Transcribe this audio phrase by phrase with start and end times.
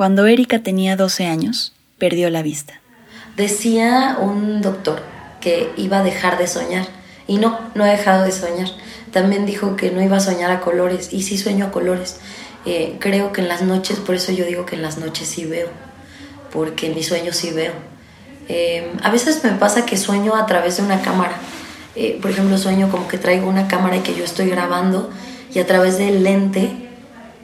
[0.00, 2.80] Cuando Erika tenía 12 años, perdió la vista.
[3.36, 5.02] Decía un doctor
[5.42, 6.86] que iba a dejar de soñar
[7.26, 8.68] y no, no ha dejado de soñar.
[9.12, 12.16] También dijo que no iba a soñar a colores y sí sueño a colores.
[12.64, 15.44] Eh, creo que en las noches, por eso yo digo que en las noches sí
[15.44, 15.68] veo,
[16.50, 17.74] porque en mis sueños sí veo.
[18.48, 21.36] Eh, a veces me pasa que sueño a través de una cámara.
[21.94, 25.10] Eh, por ejemplo, sueño como que traigo una cámara y que yo estoy grabando
[25.52, 26.88] y a través del lente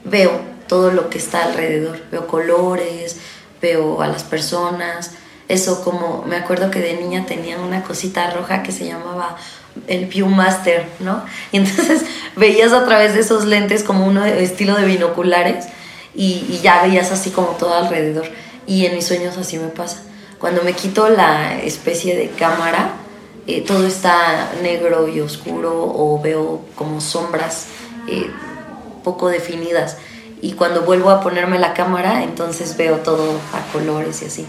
[0.07, 2.01] veo todo lo que está alrededor.
[2.11, 3.17] Veo colores,
[3.61, 5.13] veo a las personas.
[5.49, 9.37] Eso como, me acuerdo que de niña tenía una cosita roja que se llamaba
[9.87, 11.25] el Viewmaster, ¿no?
[11.53, 12.03] Y entonces
[12.37, 15.67] veías a través de esos lentes como un estilo de binoculares
[16.15, 18.29] y, ya veías así como todo alrededor.
[18.67, 20.03] Y en mis sueños así me pasa.
[20.39, 22.95] Cuando me quito la especie de cámara,
[23.47, 27.67] eh, todo está negro y oscuro o veo como sombras
[28.09, 28.29] eh,
[29.05, 29.99] poco definidas
[30.41, 34.47] y cuando vuelvo a ponerme la cámara, entonces veo todo a colores y así.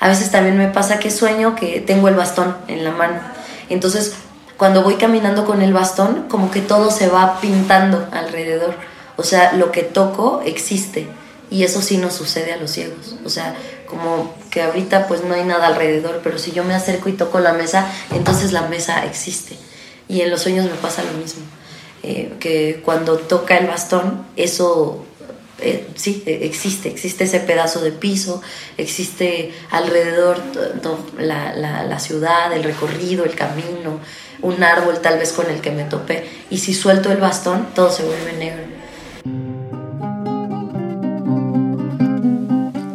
[0.00, 3.20] A veces también me pasa que sueño que tengo el bastón en la mano.
[3.68, 4.14] Entonces,
[4.56, 8.74] cuando voy caminando con el bastón, como que todo se va pintando alrededor.
[9.16, 11.06] O sea, lo que toco existe.
[11.50, 13.16] Y eso sí nos sucede a los ciegos.
[13.26, 13.54] O sea,
[13.86, 17.40] como que ahorita pues no hay nada alrededor, pero si yo me acerco y toco
[17.40, 19.58] la mesa, entonces la mesa existe.
[20.08, 21.42] Y en los sueños me pasa lo mismo.
[22.02, 25.04] Eh, que cuando toca el bastón, eso
[25.62, 28.42] eh, sí, e, existe, existe ese pedazo de piso,
[28.76, 30.40] existe alrededor
[31.18, 34.00] la, la, ciudad, el recorrido, el camino,
[34.42, 36.24] un árbol tal vez con el que me topé.
[36.50, 38.80] Y si suelto el bastón, todo se vuelve negro.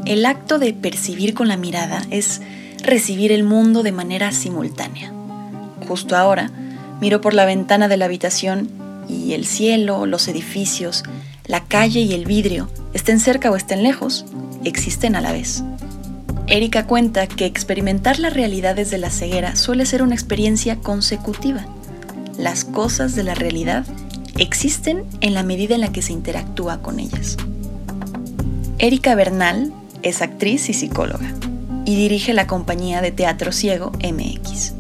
[0.06, 2.42] El acto de percibir con la mirada es
[2.84, 5.12] recibir el mundo de manera simultánea.
[5.88, 6.52] Justo ahora,
[7.02, 8.70] miro por la ventana de la habitación
[9.10, 11.04] y el cielo, los edificios,
[11.48, 14.26] la calle y el vidrio, estén cerca o estén lejos,
[14.64, 15.64] existen a la vez.
[16.48, 21.66] Erika cuenta que experimentar las realidades de la ceguera suele ser una experiencia consecutiva.
[22.38, 23.86] Las cosas de la realidad
[24.38, 27.38] existen en la medida en la que se interactúa con ellas.
[28.78, 31.34] Erika Bernal es actriz y psicóloga
[31.86, 34.74] y dirige la compañía de teatro ciego MX.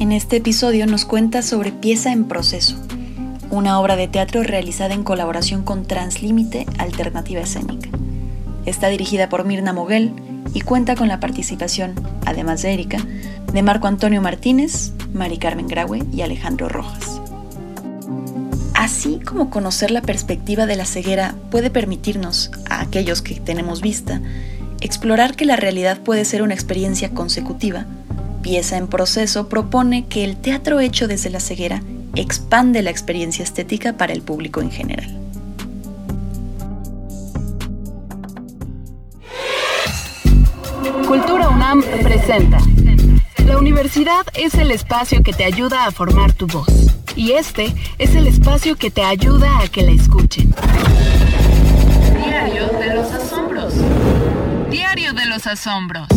[0.00, 2.76] En este episodio nos cuenta sobre Pieza en Proceso,
[3.56, 7.88] una obra de teatro realizada en colaboración con Translímite Alternativa Escénica.
[8.66, 10.12] Está dirigida por Mirna Moguel
[10.52, 11.94] y cuenta con la participación,
[12.26, 12.98] además de Erika,
[13.52, 17.20] de Marco Antonio Martínez, Mari Carmen Graue y Alejandro Rojas.
[18.74, 24.20] Así como conocer la perspectiva de la ceguera puede permitirnos, a aquellos que tenemos vista,
[24.82, 27.86] explorar que la realidad puede ser una experiencia consecutiva,
[28.42, 31.82] Pieza en Proceso propone que el teatro hecho desde la ceguera
[32.16, 35.20] expande la experiencia estética para el público en general.
[41.06, 42.58] Cultura UNAM presenta.
[43.46, 46.66] La universidad es el espacio que te ayuda a formar tu voz.
[47.14, 50.52] Y este es el espacio que te ayuda a que la escuchen.
[52.24, 53.74] Diario de los Asombros.
[54.68, 56.08] Diario de los Asombros.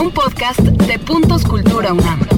[0.00, 2.35] Un podcast de Puntos Cultura UNAM.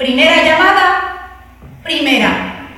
[0.00, 1.42] Primera llamada.
[1.84, 2.70] Primera.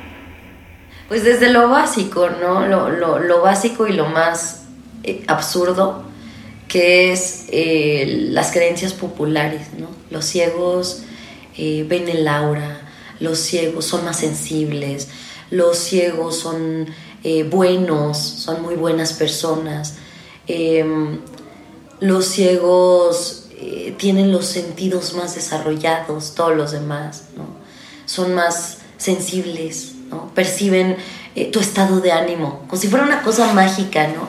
[1.06, 2.66] Pues desde lo básico, ¿no?
[2.66, 4.64] Lo, básico y lo más
[5.04, 6.02] eh, absurdo,
[6.66, 9.86] que es eh, las creencias populares, ¿no?
[10.10, 11.04] Los ciegos
[11.56, 12.80] eh, ven el aura,
[13.20, 15.06] los ciegos son más sensibles,
[15.48, 16.88] los ciegos son
[17.50, 19.94] buenos, son muy buenas personas,
[20.48, 21.20] em,
[22.00, 27.44] los ciegos eh, tienen los sentidos más desarrollados, todos los demás, ¿no?
[28.06, 30.34] Son más sensibles, ¿no?
[30.34, 30.96] Perciben
[31.36, 34.28] eh, tu estado de ánimo, como si fuera una cosa mágica, ¿no?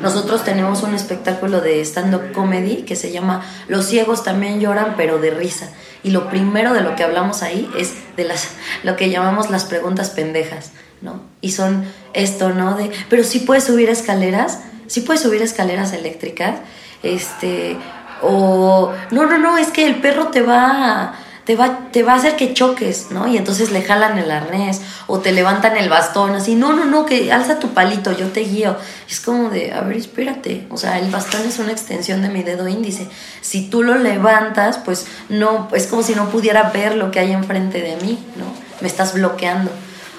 [0.00, 5.18] Nosotros tenemos un espectáculo de stand-up comedy que se llama Los ciegos también lloran, pero
[5.18, 5.68] de risa.
[6.02, 8.48] Y lo primero de lo que hablamos ahí es de las,
[8.82, 10.70] lo que llamamos las preguntas pendejas,
[11.02, 11.20] ¿no?
[11.42, 11.84] Y son
[12.14, 12.76] esto, ¿no?
[12.78, 16.60] De, pero si puedes subir escaleras, si puedes subir escaleras eléctricas,
[17.02, 17.76] este,
[18.22, 21.14] o no, no, no, es que el perro te va,
[21.44, 23.26] te va, te va a hacer que choques, ¿no?
[23.26, 27.06] Y entonces le jalan el arnés o te levantan el bastón, así, no, no, no,
[27.06, 28.76] que alza tu palito, yo te guío.
[29.08, 32.42] Es como de, a ver, espérate, o sea, el bastón es una extensión de mi
[32.42, 33.08] dedo índice.
[33.40, 37.32] Si tú lo levantas, pues no, es como si no pudiera ver lo que hay
[37.32, 38.44] enfrente de mí, ¿no?
[38.80, 39.70] Me estás bloqueando.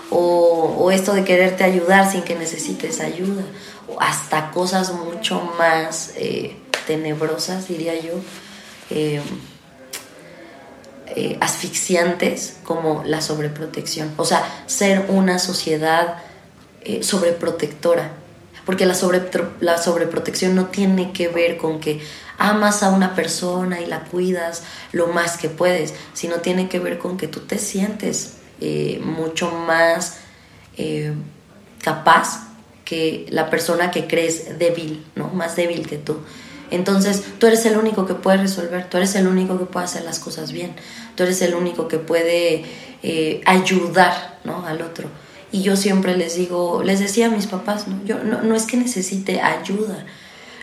[0.09, 3.43] O, o esto de quererte ayudar sin que necesites ayuda.
[3.87, 6.11] O hasta cosas mucho más...
[6.17, 6.60] Eh,
[7.67, 8.13] diría yo.
[8.89, 9.21] Eh,
[11.13, 14.13] eh, asfixiantes como la sobreprotección.
[14.15, 16.17] O sea, ser una sociedad
[16.83, 18.13] eh, sobreprotectora.
[18.65, 19.21] Porque la, sobre,
[19.59, 21.99] la sobreprotección no tiene que ver con que
[22.37, 26.97] amas a una persona y la cuidas lo más que puedes, sino tiene que ver
[26.97, 28.35] con que tú te sientes
[29.03, 30.17] mucho más
[31.83, 32.47] capaz
[32.85, 35.29] que la persona que crees débil, ¿no?
[35.29, 36.17] Más débil que tú.
[36.71, 40.03] Entonces, tú eres el único que puede resolver, tú eres el único que puede hacer
[40.03, 40.73] las cosas bien,
[41.15, 42.63] tú eres el único que puede
[43.03, 44.65] eh, ayudar ¿no?
[44.65, 45.09] al otro.
[45.51, 48.01] Y yo siempre les digo, les decía a mis papás, ¿no?
[48.05, 50.05] Yo, no, es que necesite ayuda,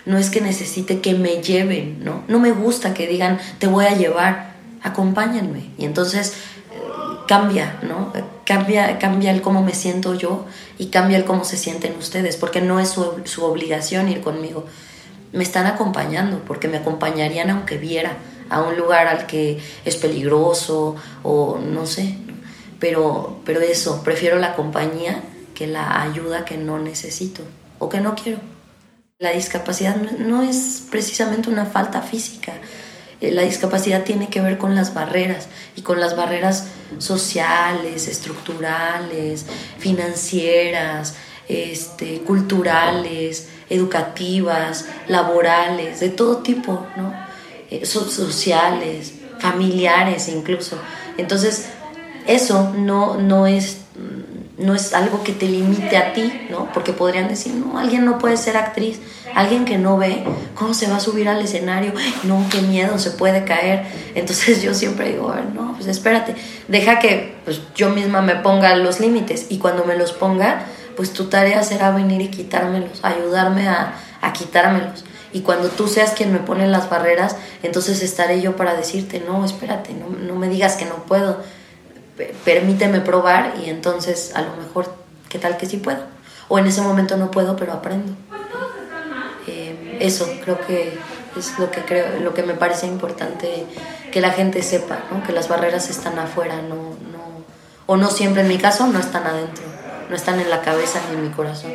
[0.07, 2.25] no es que necesite que me lleven, ¿no?
[2.27, 5.71] No me gusta que digan, te voy a llevar, acompáñenme.
[5.77, 6.33] Y entonces
[7.27, 8.15] cambia, ¿no?
[8.47, 10.47] Cambia, cambia el cómo me siento yo
[10.79, 14.65] y cambia el cómo se sienten ustedes, porque no es su, su obligación ir conmigo
[15.33, 18.17] me están acompañando, porque me acompañarían aunque viera
[18.51, 22.17] a un lugar al que es peligroso o no sé.
[22.79, 25.23] Pero, pero eso, prefiero la compañía
[25.55, 27.43] que la ayuda que no necesito
[27.79, 28.39] o que no quiero.
[29.19, 32.53] La discapacidad no es precisamente una falta física.
[33.21, 39.47] Eh, la discapacidad tiene que ver con las barreras y con las barreras sociales, estructurales,
[39.79, 41.17] financieras,
[41.49, 47.13] este, culturales, educativas, laborales, de todo tipo, ¿no?
[47.71, 50.79] Eh, sociales, familiares incluso.
[51.17, 51.69] Entonces,
[52.27, 53.79] eso no, no, es,
[54.59, 56.71] no es algo que te limite a ti, ¿no?
[56.73, 59.01] Porque podrían decir, no, alguien no puede ser actriz,
[59.35, 60.25] alguien que no ve,
[60.55, 61.93] ¿cómo se va a subir al escenario?
[62.25, 63.85] No, qué miedo, se puede caer.
[64.15, 66.35] Entonces yo siempre digo, no, pues espérate,
[66.69, 70.67] deja que pues, yo misma me ponga los límites y cuando me los ponga,
[70.99, 73.95] pues tu tarea será venir y quitármelos, ayudarme a,
[74.37, 75.05] quitármelos.
[75.33, 79.45] Y cuando tú seas quien me pone las barreras, entonces estaré yo para decirte, no,
[79.45, 81.41] espérate, no, me digas que no puedo,
[82.45, 84.93] permíteme probar y entonces a lo mejor,
[85.29, 86.01] ¿qué tal que sí puedo?
[86.49, 88.15] O en ese momento no puedo, pero aprendo.
[89.47, 90.99] Eh, eso creo que
[91.37, 93.67] es lo que creo, lo que me parece importante
[94.11, 97.45] que la gente sepa, que las barreras están afuera, no, no,
[97.87, 101.17] o no siempre en mi caso, no están adentro no están en la cabeza ni
[101.17, 101.73] en mi corazón.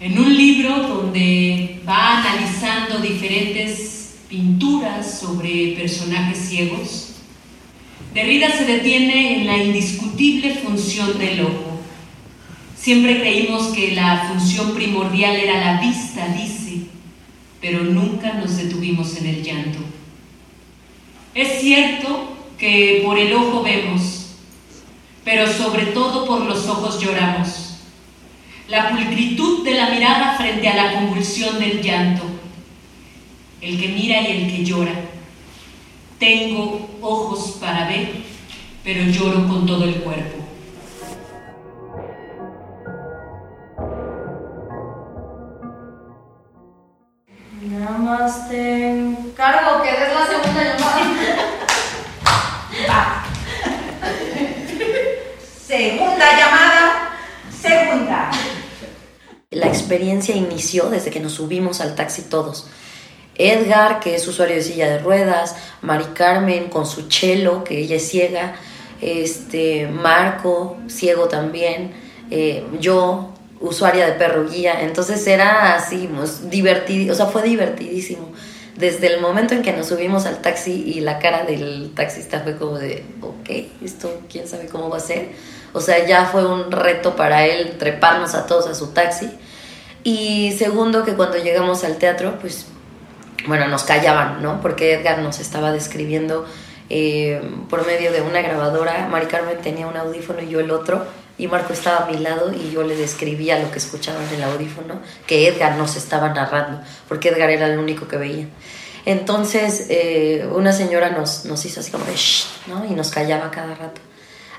[0.00, 7.10] En un libro donde va analizando diferentes pinturas sobre personajes ciegos,
[8.14, 11.78] Derrida se detiene en la indiscutible función del ojo.
[12.76, 16.86] Siempre creímos que la función primordial era la vista, dice,
[17.60, 19.78] pero nunca nos detuvimos en el llanto.
[21.34, 24.19] Es cierto que por el ojo vemos,
[25.24, 27.76] pero sobre todo por los ojos lloramos.
[28.68, 32.22] La pulcritud de la mirada frente a la convulsión del llanto.
[33.60, 34.92] El que mira y el que llora.
[36.18, 38.12] Tengo ojos para ver,
[38.84, 40.40] pero lloro con todo el cuerpo.
[47.62, 51.56] Nada más te encargo que des la segunda llamada.
[56.20, 57.10] Segunda llamada,
[57.50, 58.30] segunda.
[59.52, 62.66] La experiencia inició desde que nos subimos al taxi todos.
[63.36, 67.96] Edgar, que es usuario de silla de ruedas, Mari Carmen con su chelo, que ella
[67.96, 68.54] es ciega,
[69.00, 71.92] este, Marco, ciego también,
[72.30, 74.82] eh, yo, usuaria de perro guía.
[74.82, 78.30] Entonces era así, pues, divertido, o sea, fue divertidísimo
[78.76, 82.56] desde el momento en que nos subimos al taxi y la cara del taxista fue
[82.56, 83.50] como de, ok,
[83.84, 85.28] esto quién sabe cómo va a ser.
[85.72, 89.30] O sea, ya fue un reto para él treparnos a todos a su taxi.
[90.02, 92.66] Y segundo, que cuando llegamos al teatro, pues,
[93.46, 94.60] bueno, nos callaban, ¿no?
[94.60, 96.46] Porque Edgar nos estaba describiendo
[96.88, 99.06] eh, por medio de una grabadora.
[99.08, 101.04] Mari Carmen tenía un audífono y yo el otro.
[101.38, 104.42] Y Marco estaba a mi lado y yo le describía lo que escuchaba en el
[104.42, 108.46] audífono, que Edgar nos estaba narrando, porque Edgar era el único que veía.
[109.06, 112.14] Entonces, eh, una señora nos, nos hizo así como de
[112.66, 112.84] ¿no?
[112.84, 114.02] Y nos callaba cada rato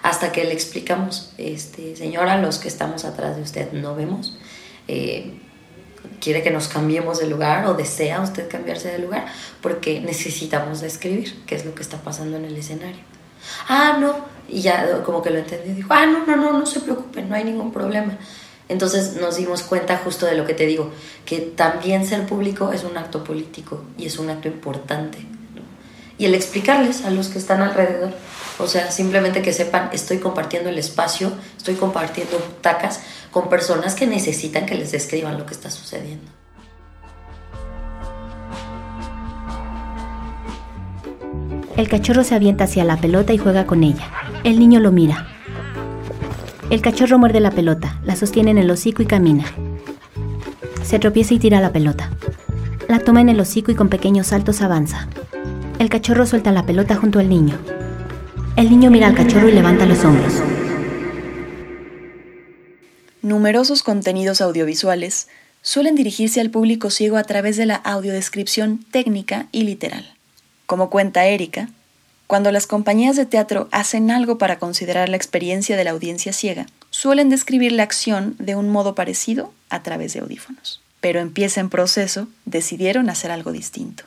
[0.04, 4.38] hasta que le explicamos, este, señora, los que estamos atrás de usted no vemos,
[4.88, 5.34] eh,
[6.20, 9.26] quiere que nos cambiemos de lugar o desea usted cambiarse de lugar
[9.62, 13.02] porque necesitamos describir qué es lo que está pasando en el escenario.
[13.68, 14.16] Ah, no,
[14.48, 17.36] y ya como que lo entendió, dijo, ah, no, no, no, no se preocupen, no
[17.36, 18.18] hay ningún problema.
[18.70, 20.92] Entonces nos dimos cuenta justo de lo que te digo,
[21.26, 25.20] que también ser público es un acto político y es un acto importante.
[26.18, 28.14] Y el explicarles a los que están alrededor
[28.62, 33.02] o sea, simplemente que sepan, estoy compartiendo el espacio, estoy compartiendo tacas
[33.32, 36.32] con personas que necesitan que les describan lo que está sucediendo.
[41.78, 44.12] El cachorro se avienta hacia la pelota y juega con ella.
[44.44, 45.28] El niño lo mira.
[46.70, 49.46] El cachorro muerde la pelota, la sostiene en el hocico y camina.
[50.84, 52.12] Se tropieza y tira la pelota.
[52.88, 55.08] La toma en el hocico y con pequeños saltos avanza.
[55.80, 57.58] El cachorro suelta la pelota junto al niño.
[58.58, 60.34] El niño mira al cachorro y levanta los hombros.
[63.22, 65.30] Numerosos contenidos audiovisuales
[65.62, 70.16] suelen dirigirse al público ciego a través de la audiodescripción técnica y literal.
[70.66, 71.70] Como cuenta Erika,
[72.28, 76.66] cuando las compañías de teatro hacen algo para considerar la experiencia de la audiencia ciega,
[76.90, 80.82] suelen describir la acción de un modo parecido a través de audífonos.
[81.00, 84.04] Pero empieza en proceso, decidieron hacer algo distinto.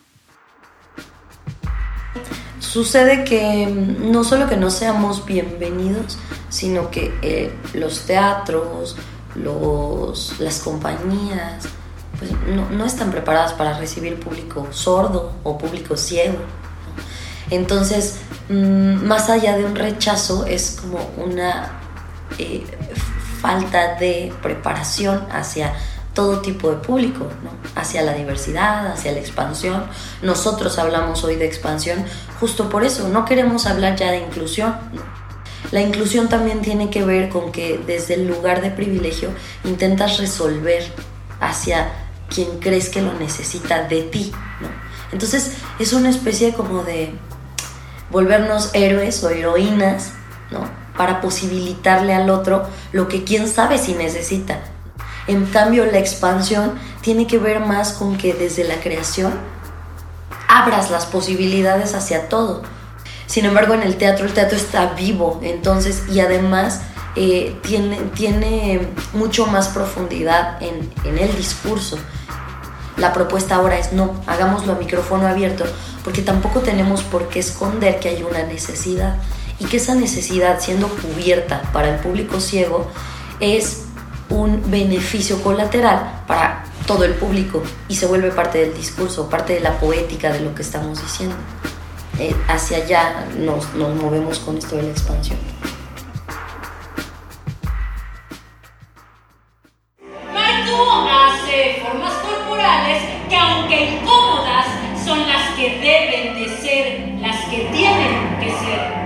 [2.75, 8.97] Sucede que mm, no solo que no seamos bienvenidos, sino que eh, los teatros,
[9.37, 11.69] los, las compañías,
[12.19, 12.33] pues
[12.73, 16.38] no, están preparadas para recibir público sordo o público ciego.
[17.49, 18.16] Entonces,
[18.49, 21.78] mm, más allá de un rechazo, es como una
[22.40, 22.64] eh,
[23.40, 25.75] falta de preparación hacia
[26.14, 27.26] todo tipo de público,
[27.75, 29.85] hacia la diversidad, hacia la expansión.
[30.23, 32.04] Nosotros hablamos hoy de expansión
[32.40, 34.75] justo por eso, no queremos hablar ya de inclusión.
[35.73, 39.30] La inclusión también tiene que ver con que desde el lugar de privilegio
[39.64, 40.85] intentas resolver
[41.40, 41.90] hacia
[42.28, 44.33] quien crees que lo necesita de ti.
[45.12, 47.12] Entonces es una especie como de
[48.11, 50.12] volvernos héroes o heroínas
[50.50, 50.68] ¿no?
[50.97, 54.74] para posibilitarle al otro lo que quién sabe si necesita.
[55.26, 59.33] En cambio, la expansión tiene que ver más con que desde la creación
[60.49, 62.62] abras las posibilidades hacia todo.
[63.26, 66.83] Sin embargo, en el teatro, el teatro está vivo, entonces, y además
[67.16, 71.99] eh, tiene, tiene mucho más profundidad en, en el discurso.
[72.97, 75.64] La propuesta ahora es no, hagámoslo a micrófono abierto,
[76.04, 79.16] porque tampoco tenemos por qué esconder que hay una necesidad
[79.59, 82.87] y que esa necesidad siendo cubierta para el público ciego
[83.40, 83.85] es
[84.31, 89.61] un beneficio colateral para todo el público y se vuelve parte del discurso, parte de
[89.61, 91.37] la poética de lo que estamos diciendo.
[92.19, 95.38] Eh, hacia allá nos, nos movemos con esto de la expansión.
[100.33, 104.66] Marco hace formas corporales que aunque incómodas
[105.04, 109.04] son las que deben de ser, las que tienen que ser.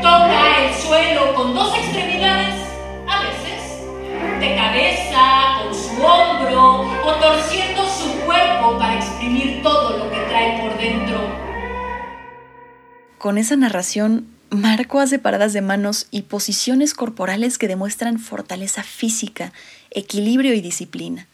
[0.00, 2.53] Toca el suelo con dos extremidades de
[4.74, 10.76] cabeza, con su hombro o torciendo su cuerpo para exprimir todo lo que trae por
[10.78, 11.20] dentro.
[13.18, 19.52] Con esa narración, Marco hace paradas de manos y posiciones corporales que demuestran fortaleza física,
[19.90, 21.28] equilibrio y disciplina.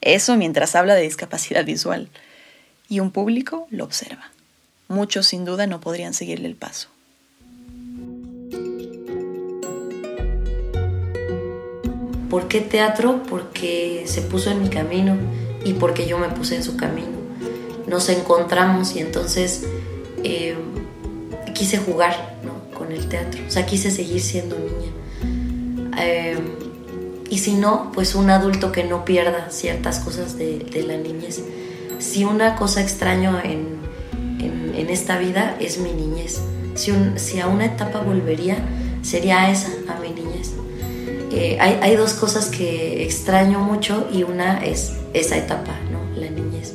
[0.00, 2.08] Eso mientras habla de discapacidad visual.
[2.88, 4.30] Y un público lo observa.
[4.88, 6.93] Muchos sin duda no podrían seguirle el paso.
[12.34, 13.22] ¿Por qué teatro?
[13.30, 15.16] Porque se puso en mi camino
[15.64, 17.16] y porque yo me puse en su camino.
[17.86, 19.62] Nos encontramos y entonces
[20.24, 20.56] eh,
[21.54, 22.40] quise jugar
[22.76, 25.92] con el teatro, o sea, quise seguir siendo niña.
[26.02, 26.36] Eh,
[27.30, 31.40] y si no, pues un adulto que no pierda ciertas cosas de, la niñez.
[32.00, 33.78] Si una cosa extraño en,
[34.40, 36.40] en, esta vida es mi niñez,
[36.74, 38.58] si, si a una etapa volvería,
[39.02, 40.54] sería esa, a mi niñez.
[41.36, 45.98] Eh, hay, dos cosas que extraño mucho y una es esa etapa, ¿no?
[46.20, 46.74] la niñez.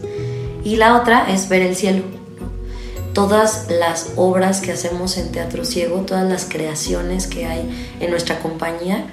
[0.66, 2.04] Y la otra es ver el cielo.
[3.14, 7.70] Todas las obras que hacemos en Teatro Ciego, todas las creaciones que hay
[8.02, 9.06] en nuestra compañía,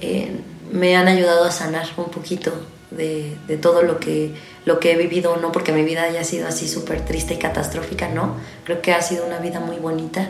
[0.00, 0.30] eh,
[0.70, 2.52] me han ayudado a sanar un poquito
[2.92, 4.32] de, todo lo que,
[4.64, 8.08] lo que he vivido, no porque mi vida haya sido así súper triste y catastrófica,
[8.08, 10.28] no, creo que ha sido una vida muy bonita,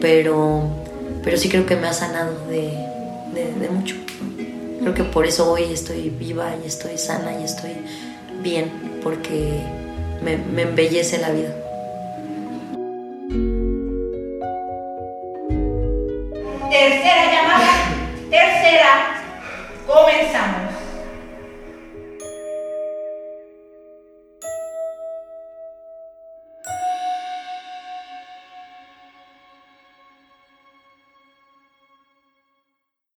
[0.00, 0.62] pero,
[1.24, 2.32] pero sí creo que me ha sanado
[3.34, 3.96] de, mucho.
[4.80, 7.72] Creo que por eso hoy estoy viva y estoy sana y estoy
[8.42, 9.60] bien, porque
[10.22, 11.54] me, me embellece la vida.
[16.70, 17.72] Tercera llamada,
[18.30, 19.22] tercera,
[19.86, 20.53] comenzamos.